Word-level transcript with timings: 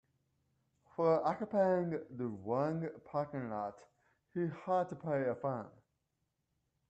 For 0.95 1.23
occupying 1.23 1.91
the 2.09 2.25
wrong 2.25 2.89
parking 3.05 3.51
lot 3.51 3.75
he 4.33 4.47
had 4.65 4.89
to 4.89 4.95
pay 4.95 5.27
a 5.27 5.35
fine. 5.35 5.69